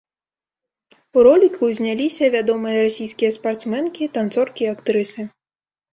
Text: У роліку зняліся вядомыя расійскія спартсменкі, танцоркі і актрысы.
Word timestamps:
У 1.17 1.25
роліку 1.27 1.69
зняліся 1.79 2.25
вядомыя 2.35 2.79
расійскія 2.87 3.31
спартсменкі, 3.39 4.11
танцоркі 4.17 4.63
і 4.69 4.71
актрысы. 4.75 5.21